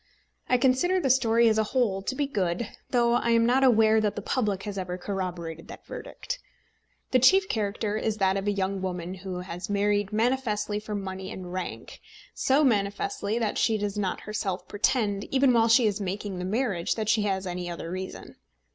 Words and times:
I 0.49 0.57
consider 0.57 0.99
the 0.99 1.11
story 1.11 1.47
as 1.47 1.59
a 1.59 1.63
whole 1.63 2.01
to 2.01 2.15
be 2.15 2.25
good, 2.25 2.67
though 2.89 3.13
I 3.13 3.29
am 3.29 3.45
not 3.45 3.63
aware 3.63 4.01
that 4.01 4.15
the 4.15 4.21
public 4.23 4.63
has 4.63 4.75
ever 4.75 4.97
corroborated 4.97 5.67
that 5.67 5.85
verdict. 5.85 6.39
The 7.11 7.19
chief 7.19 7.47
character 7.47 7.97
is 7.97 8.17
that 8.17 8.35
of 8.35 8.47
a 8.47 8.51
young 8.51 8.81
woman 8.81 9.13
who 9.13 9.41
has 9.41 9.69
married 9.69 10.11
manifestly 10.11 10.79
for 10.79 10.95
money 10.95 11.29
and 11.31 11.53
rank, 11.53 12.01
so 12.33 12.63
manifestly 12.63 13.37
that 13.37 13.59
she 13.59 13.77
does 13.77 13.95
not 13.95 14.21
herself 14.21 14.67
pretend, 14.67 15.25
even 15.25 15.53
while 15.53 15.67
she 15.67 15.85
is 15.85 16.01
making 16.01 16.39
the 16.39 16.45
marriage, 16.45 16.95
that 16.95 17.07
she 17.07 17.21
has 17.21 17.45
any 17.45 17.69
other 17.69 17.91
reason. 17.91 18.37